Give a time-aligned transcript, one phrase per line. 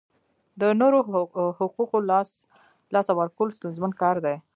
[0.61, 0.97] د نورو
[1.59, 1.97] حقوقو
[2.93, 4.35] لاسه ورکول ستونزمن کار دی.